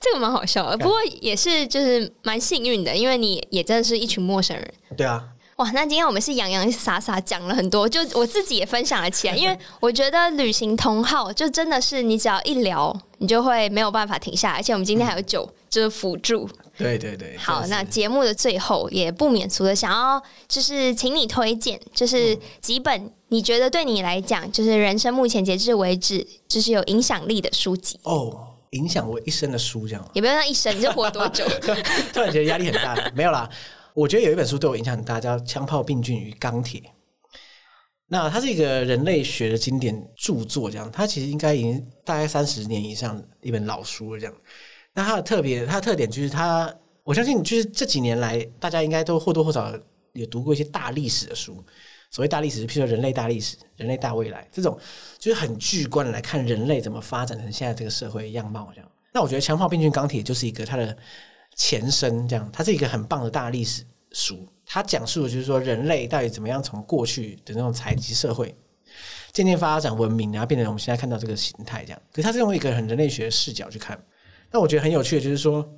[0.00, 5.22] 这个蛮好笑的，不过也是就是蛮幸运的，因为你也真的是一群陌生人，对啊。
[5.56, 16.48] 哇，那今天我们是洋洋洒洒讲了很多，就我自己也分享了起来，因为 我觉得旅行同好就真的是你只要一聊，你就会没有办法停下来，而且我们今天还有酒，嗯、就是辅助。
[16.78, 17.36] 对对对。
[17.36, 31.44] 好，那节目的最后也不免俗的想要就是请你推荐，就是几本你觉得对你来讲就是人生目前截至为止就是有影响力的书籍哦，影响我一生的书这样，也不用说一生，你就活多久？
[32.12, 33.48] 突然觉得压力很大，没有啦。
[33.92, 36.80] 我觉得有一本书对我影响很大，叫《枪炮、病菌与钢铁》。
[38.06, 40.90] 那它是一个人类学的经典著作，这样。
[40.90, 44.34] 它其实应该已经大概三十年以上一本老书了，这样。
[44.94, 49.72] 那它的特别，它的特点就是它，我相信就是这几年来，大家应该都或多或少
[50.12, 51.64] 也读过一些大历史的书。
[52.10, 54.78] 所谓大历史，譬如说人类大历史、人类大未来这种，
[55.18, 58.90] 就是很巨观的来看人类怎么发展成现在这个社会样貌，这样。
[59.12, 60.96] 那我觉得《枪炮、病菌、钢铁》就是一个它的。
[61.56, 64.48] 前身这样，它是一个很棒的大历史书。
[64.64, 68.54] 它讲述的就是说，人类到底怎么样从过去的那种采集社会，
[69.30, 72.00] 渐渐发展文明，然后变成我们现在看到这个形态这样。
[72.12, 74.00] 可是它是用一个很人类学的视角去看。
[74.50, 75.68] 那我觉得很有趣的，就是说，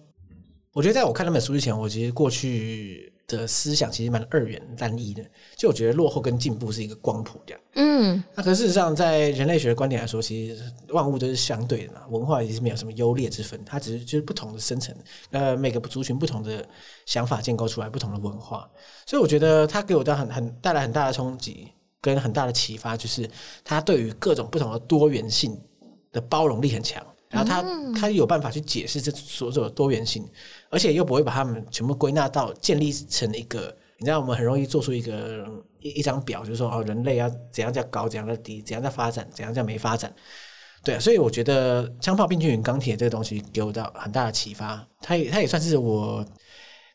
[0.73, 3.13] 我觉得在我看那本书之前，我其实过去。
[3.37, 5.25] 的思想其实蛮二元单一的，
[5.57, 7.61] 就我觉得落后跟进步是一个光谱这样。
[7.75, 14.95] 嗯，那可事实上，在人类学的观点来说，其实万物都是相对的嘛，文化也是没有什么优劣之分，它只是就是不同的生成，
[15.31, 16.65] 呃，每个族群不同的
[17.07, 18.69] 想法建构出来不同的文化，
[19.07, 21.69] 所以我觉得它给我的很很带来很大的冲击
[22.01, 23.29] 跟很大的启发，就是
[23.65, 25.59] 它对于各种不同的多元性
[26.13, 27.05] 的包容力很强。
[27.29, 27.65] 然后他
[27.99, 30.23] 他有办法去解释这所有的多元性，
[30.73, 35.47] 而且又不会把他们全部归纳到建立成一个，你知道我们很容易做出一个
[35.81, 40.11] 一一张表，就是说哦，人类要怎样叫高，怎样叫低，怎样叫发展，怎样叫没发展，
[40.83, 46.25] 对啊，所以我觉得《枪炮、病菌与钢铁》这个东西给我到很大的启发，它也它也算是我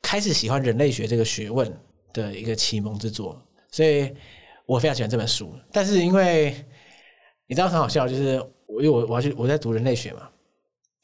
[0.02, 1.72] 开始喜欢人类学这个学问
[2.14, 3.40] 的一个启蒙之作，
[3.72, 4.12] 所以
[4.66, 5.54] 我非常喜欢这本书。
[5.72, 6.56] 但是因为
[7.46, 10.28] 你知道很好笑，就是我因为我我要去我在读人类学嘛，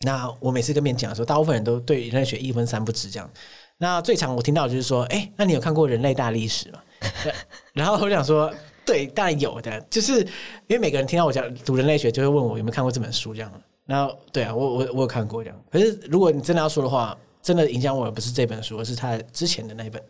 [0.02, 3.30] 那我每次跟别人讲的时候，大部分人都对人类学一分三不知这样。
[3.78, 6.80] 那最常我听到的就是说，哎，那你有看过《人类大历史》吗？
[7.74, 8.54] 然后我想说，
[8.86, 10.20] 对，当然有的，就是
[10.68, 13.52] 因为每个人听到我讲读人类学，就会问我有没有看过这本书这样。
[13.86, 15.60] 然后对啊，我我我有看过这样。
[15.70, 20.02] 可是如果你真的要说的话，真的影响我的不是这本书，而是他之前的那一本，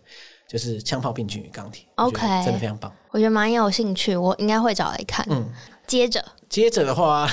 [0.48, 1.84] 就是《枪炮、病菌与钢铁》。
[1.96, 5.26] OK，真的非常棒，我觉得蛮有兴趣，我应该会找来看。
[5.32, 5.50] 嗯，
[5.88, 7.28] 接着接着的话，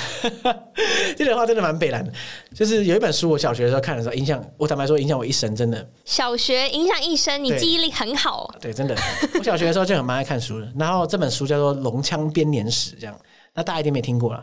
[1.14, 2.10] 接着的话真的蛮北蓝的。
[2.54, 5.86] 就是有一本书，我小学的时候看的时候，影响我坦白说，影响我一生，真的。
[6.06, 8.50] 小学影响一生，你记忆力很好。
[8.62, 8.96] 对， 对，真的。
[9.38, 10.72] 我小学的时候就很蛮爱看书的。
[10.74, 13.14] 然后这本书叫做《龙枪编年史》，这样，
[13.52, 14.38] 那大家一定没听过了。《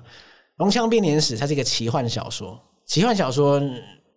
[0.58, 3.60] 龙枪编年史》它是一个奇幻小说，奇幻小说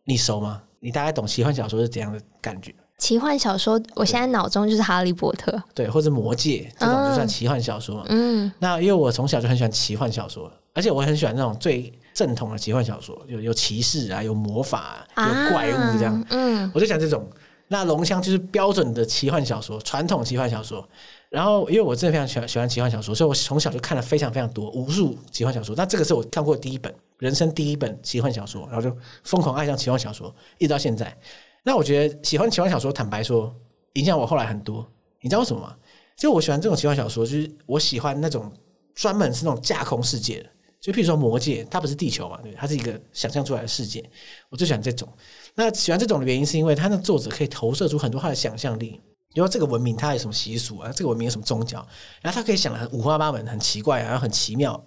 [0.05, 0.61] 你熟吗？
[0.79, 2.75] 你大概懂奇幻小说是怎样的感觉？
[3.01, 8.05] 奇幻小说，我现在脑中就是《哈利波特》，对，或者《魔戒》这种就算奇幻小说。
[8.11, 16.25] 嗯，那因为我从小就很喜欢奇幻小说，而且我很喜欢那种最正统的奇幻小说，有有骑士啊，有魔法啊，有怪物这样。
[16.29, 17.27] 嗯，我就讲这种。
[17.73, 20.87] 那《龙枪》就是标准的奇幻小说，传统奇幻小说。
[21.29, 25.77] 然后，因为我真的非常喜欢喜欢奇幻小说，所以我从小就看了非常非常多无数奇幻小说。
[25.77, 31.17] 那这个是我看过第一本人生第一本奇幻小说，然后就疯狂爱上奇幻小说，一直到现在。
[31.63, 33.55] 那我觉得喜欢奇幻小说，坦白说，
[33.95, 34.87] 影响我后来很多。
[35.21, 35.77] 你知道为什么吗？
[36.17, 38.51] 就我喜欢这种奇幻小说，就是我喜欢那种
[38.95, 44.03] 专门是那种架空世界的，就譬如说《魔戒》，它不是地球嘛，对，它是一个想象出来的世界。
[44.49, 45.09] 我最喜欢这种。
[45.55, 49.01] 那喜欢这种的原因，是因为它的作者可以投射出很多他的想象力。
[49.35, 50.91] 因为这个文明它有什么习俗啊？
[50.91, 51.79] 这个文明有什么宗教？
[52.21, 54.85] 然后他可以想的很五花八门，很奇怪，然后很奇妙，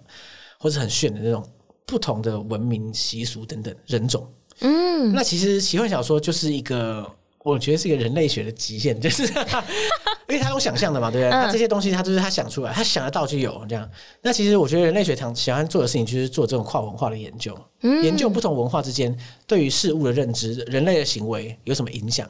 [0.58, 1.42] 或者很炫的那种
[1.86, 4.30] 不同的文明习俗等等人种。
[4.64, 7.06] 嗯，那其实奇幻小说就是一个，
[7.42, 9.22] 我觉得是一个人类学的极限，就是
[10.26, 11.30] 因为他有想象的嘛，对不对？
[11.30, 13.88] 他这些东西他就是他想出来，他想得到就有这样。
[14.22, 17.54] 那其实我觉得人类学常喜欢做的事情就是做这种跨文化的研究，
[18.02, 19.14] 研究不同文化之间
[19.46, 22.28] 对于事物的认知、人类的行为有什么影响。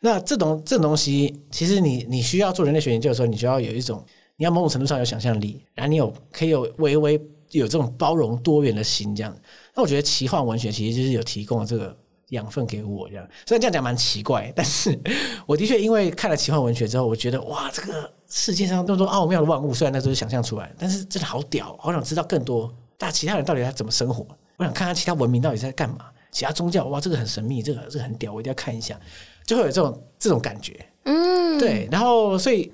[0.00, 4.04] 那这种这种东西，其实你你需要做人类学研究的时候，你就要有一种，
[4.36, 9.36] 你要某种程度上有想象力，然后你有可以有微微有这种包容多元的心，这样。
[9.74, 11.96] 那我觉得奇幻文学其实就是有提供了这个
[12.30, 13.28] 养分给我，这样。
[13.46, 14.98] 虽然这样讲蛮奇怪，但是
[15.46, 24.26] 我的确因为看了奇幻文学之后，我觉得哇，这个世界上那么多奥妙的万物，虽然那都是想象出来，但是真的好屌，好想知道更多，但其他人到底在怎么生活？
[24.56, 28.98] 我想看看其他文明到底在干嘛，其他宗教，哇，这个很神秘，这个这个很屌，我一定要看一下。
[29.46, 32.70] 就会有这种这种感觉，嗯，对，然后所以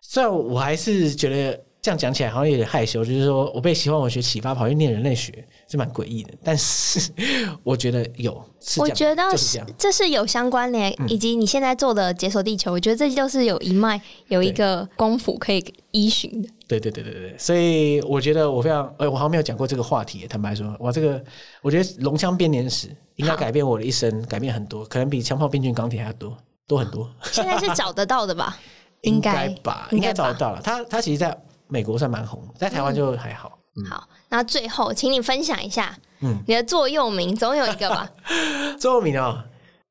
[0.00, 7.10] 虽然我还是觉得这样讲起来好像有点害羞，就是说我被喜欢文学启发跑去念人类学是蛮诡异的，但是
[7.64, 8.32] 我觉得有，
[8.78, 16.48] 我觉得是这是有相关联，以及你现在做的解锁地球，我觉得这就是有一脉有一个功夫可以依循的。
[16.68, 21.22] 对对对对对，所以我觉得我非常，呃，我好像没有讲过这个话题，坦白说，哇，这个
[21.62, 22.88] 我觉得龙枪编年史。
[23.16, 26.34] 应该改变我的一生，改变很多，可能比枪炮、病菌、钢铁还要多，
[26.66, 27.08] 多很多。
[27.30, 28.56] 现在是找得到的吧？
[29.02, 30.60] 应该吧，应该找得到了。
[30.62, 31.36] 他他其实在
[31.72, 33.58] 美国算蛮红，在台湾就还好。
[33.76, 38.10] 嗯嗯、好，那最后请你分享一下，嗯，你的座右铭总有一个吧？
[38.78, 39.42] 座右铭哦，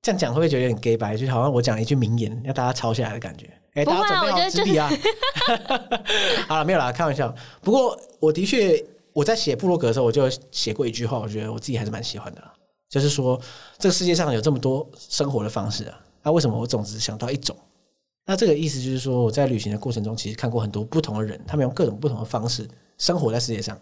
[0.04, 1.18] 这样讲会不会觉得有点 gay 白？
[1.18, 3.48] 就好像我讲了一句名言，要大家抄下来的感觉。
[3.74, 4.88] 哎、欸，大家准备好纸笔啊！
[6.48, 7.34] 好了，没有啦，开玩笑。
[7.64, 12.44] 不过我的确我在写部落格的时候，我就写过一句话，我觉得我自己还是蛮喜欢的。
[12.88, 13.40] 就是说，
[13.80, 17.58] 这个世界上有这么多生活的方式啊，那为什么我总只想到一种？
[18.26, 23.78] 那这个意思就是说，我在旅行的过程中，其实看过很多不同的人，他们用各种不同的方式生活在世界上。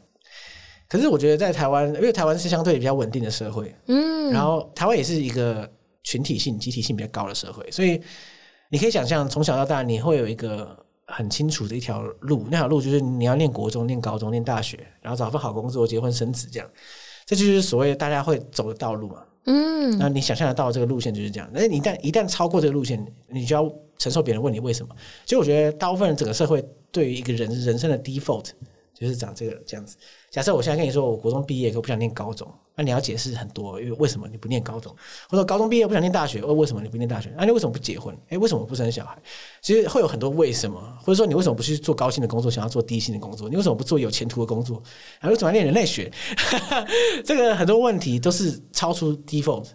[0.87, 5.69] 可是我觉得在台湾，因为台湾是相对比较稳定的社会，嗯，然后台湾也是一个
[6.03, 8.01] 群体性、集体性比较高的社会，所以
[8.71, 10.75] 你可以想象，从小到大你会有一个
[11.05, 16.67] 很清楚的一条路，那条路就是你要念国中、念高中、念大学，然后找份好工作、结婚生子这样。
[17.25, 21.49] 这就是所谓大家会走的道路嘛，嗯，那你想象得到这个路线就是这样。
[21.53, 24.95] 那你一旦一旦超过这个路线，你就要承受别人问你为什么。
[25.25, 28.49] 其实我觉得大部分人整个社会对于一个人人生的 default
[28.93, 29.97] 就是长这个这样子。
[30.31, 32.47] 假设我现在跟你说，我国中毕业，可我不想念高中。
[32.75, 34.95] 那你要解释很多，因为为什么你不念高中？
[35.27, 37.29] 或者高中毕业不想念大学，为为什么你不念大学？
[37.35, 38.17] 那、啊、你为什么不结婚？
[38.29, 39.17] 诶，为什么不生小孩？
[39.61, 43.49] 其实会有很多为什么，或者说你为什么不去做高薪的工作，想要做低薪的工作？
[43.49, 44.81] 你为什么不做有前途的工作？
[45.19, 46.09] 还为什么要念人类学？
[47.25, 49.65] 这个很多问题都是超出 default，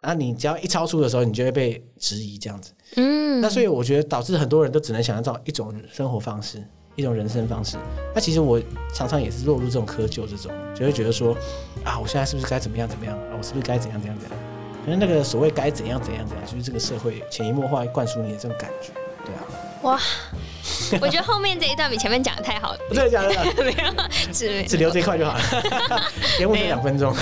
[0.00, 2.72] 啊，你只要一超出的时候，你就会被质疑这样子。
[2.96, 6.66] 嗯，那所以我觉得导致很多人都只能想要找一种生活方式。
[6.96, 7.76] 一种人生方式，
[8.14, 8.60] 那其实我
[8.92, 11.36] 常常也是落入这种窠臼，这种就会觉得说，
[11.84, 13.14] 啊，我现在是不是该怎么样怎么样？
[13.14, 14.38] 啊，我是不是该怎样怎样怎样？
[14.84, 18.92] 可能那个所谓该怎样怎样怎样，就是这个社会潜移默化灌输你的这种感觉，
[19.24, 19.42] 对啊。
[19.82, 20.00] 哇，
[21.00, 22.78] 我觉得后面这一段比前面讲的太好了。
[22.90, 23.28] 真的假的？
[23.62, 23.76] 没有，
[24.32, 25.40] 只只留这一块就好了。
[26.38, 27.14] 节目就两分钟。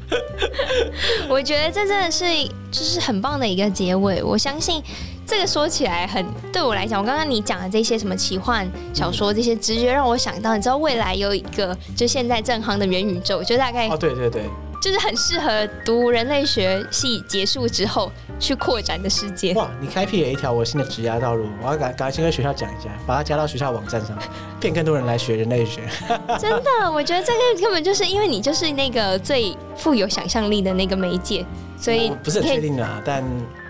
[1.28, 2.24] 我觉得这真的是
[2.70, 4.22] 就是很棒的一个结尾。
[4.22, 4.82] 我相信
[5.28, 14.44] 这个说起来很对我来讲，我刚刚你讲的这些什么奇幻小说这些直觉让我想到，你知道未来有一个就现在正夯的元宇宙，就大概哦，对对对。
[14.80, 19.52] 就是很适合读人类学系结束之后去扩展的世界。
[19.54, 24.16] 哇，你开辟了一条我新的职业道路，我要赶赶快先跟学校讲一下，把它加到学校网站上，
[24.60, 25.82] 骗更多人来学人类学。
[26.38, 31.44] 真的，我觉得这个根本就是因为你就是那个最富有想象力的那个媒介，
[31.76, 33.22] 所以不是很确定啊，但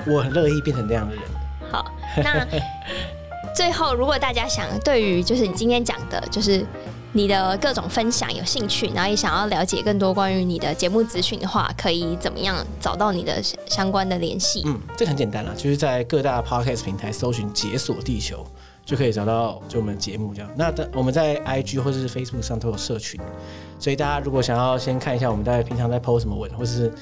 [0.07, 1.25] 我很乐意变成那样的人。
[1.71, 1.85] 好，
[2.17, 2.47] 那
[3.55, 6.65] 最后如果大家想对于就是你今天讲的，就是。
[7.13, 14.63] 你的各种分享有兴趣，然后也想要了解更多关于你的节目资讯的话，可以怎么样找到你的相关的联系？
[14.67, 18.47] 嗯，这很简单啦，就是在各大 podcast 平台搜寻“解锁地球”，
[18.85, 20.51] 就可以找到就我们节目这样。
[20.55, 23.19] 那的我们在 IG 或者是 Facebook 上都有社群，
[23.79, 26.93] 所以大家如果想要先看一下我们在平常在 PO 什么文，或者是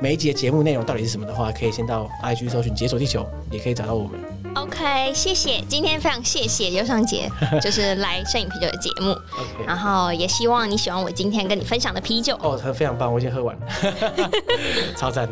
[0.00, 4.12] 每一集的节目内容到底是什么的话，可以先到 IG 搜寻“解锁地球”，也可以找到我们。
[4.54, 7.30] OK，谢谢，今天非常谢谢尤尚杰，
[7.60, 9.10] 就是来摄影啤酒的节目。
[9.10, 12.38] OK，然后也希望你喜欢我今天跟你分享的啤酒。
[12.42, 13.66] 哦，非常棒，我已经喝完了，
[14.96, 15.28] 超赞。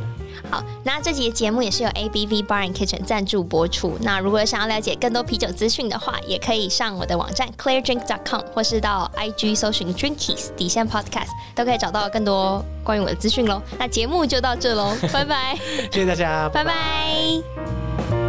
[0.51, 3.97] 好，那这集的节目也是由 ABV Bar and Kitchen 赞助播出。
[4.01, 13.61] 那如果想要了解更多啤酒资讯的话，也可以上我的网站 ClearDrink.com，或是到 IG 搜寻 Drinkies 底线 Podcast，都可以找到更多关于我的资讯喽。
[13.78, 15.57] 那节目就到这喽，拜拜，
[15.91, 18.24] 谢谢大家，拜拜。